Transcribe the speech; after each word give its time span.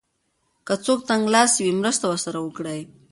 که 0.67 0.73
څوک 0.85 0.99
تنګلاسی 1.09 1.61
وي 1.63 1.73
مرسته 1.81 2.05
ورسره 2.07 2.37
وکړئ. 2.41 2.81